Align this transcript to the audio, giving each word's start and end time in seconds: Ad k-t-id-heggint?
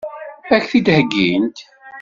Ad 0.55 0.59
k-t-id-heggint? 0.61 1.57